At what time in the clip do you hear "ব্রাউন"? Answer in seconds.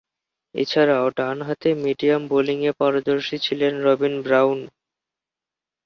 4.21-4.59